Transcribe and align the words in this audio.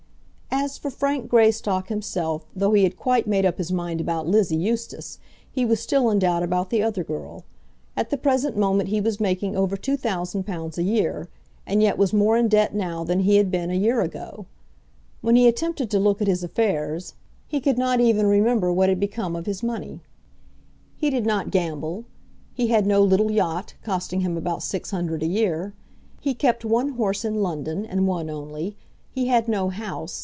As 0.53 0.77
for 0.77 0.91
Frank 0.91 1.29
Greystock 1.29 1.87
himself, 1.87 2.45
though 2.55 2.73
he 2.73 2.83
had 2.83 2.97
quite 2.97 3.25
made 3.25 3.45
up 3.45 3.57
his 3.57 3.71
mind 3.71 3.99
about 4.01 4.27
Lizzie 4.27 4.57
Eustace, 4.57 5.17
he 5.49 5.65
was 5.65 5.79
still 5.79 6.09
in 6.11 6.19
doubt 6.19 6.43
about 6.43 6.69
the 6.69 6.83
other 6.83 7.05
girl. 7.05 7.45
At 7.95 8.09
the 8.09 8.17
present 8.17 8.57
moment 8.57 8.89
he 8.89 8.99
was 8.99 9.19
making 9.19 9.55
over 9.55 9.75
two 9.77 9.95
thousand 9.95 10.43
pounds 10.45 10.77
a 10.77 10.83
year, 10.83 11.29
and 11.65 11.81
yet 11.81 11.97
was 11.97 12.13
more 12.13 12.37
in 12.37 12.49
debt 12.49 12.75
now 12.75 13.03
than 13.03 13.21
he 13.21 13.37
had 13.37 13.49
been 13.49 13.71
a 13.71 13.75
year 13.75 14.01
ago. 14.01 14.45
When 15.21 15.37
he 15.37 15.47
attempted 15.47 15.89
to 15.91 15.99
look 15.99 16.21
at 16.21 16.27
his 16.27 16.43
affairs, 16.43 17.13
he 17.47 17.61
could 17.61 17.77
not 17.77 17.99
even 18.01 18.27
remember 18.27 18.73
what 18.73 18.89
had 18.89 18.99
become 18.99 19.37
of 19.37 19.45
his 19.45 19.63
money. 19.63 20.01
He 20.97 21.09
did 21.09 21.25
not 21.25 21.49
gamble. 21.49 22.03
He 22.53 22.67
had 22.67 22.85
no 22.85 23.01
little 23.01 23.31
yacht, 23.31 23.73
costing 23.83 24.19
him 24.19 24.37
about 24.37 24.63
six 24.63 24.91
hundred 24.91 25.23
a 25.23 25.27
year. 25.27 25.73
He 26.19 26.33
kept 26.33 26.65
one 26.65 26.89
horse 26.89 27.23
in 27.23 27.35
London, 27.41 27.85
and 27.85 28.05
one 28.05 28.29
only. 28.29 28.75
He 29.09 29.27
had 29.27 29.47
no 29.47 29.69
house. 29.69 30.19